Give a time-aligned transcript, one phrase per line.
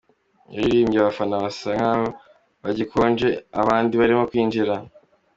[0.55, 2.05] Yaririmbye abafana basa nkaho
[2.63, 3.29] bagikonje
[3.61, 4.73] abandi barimo kwinjira.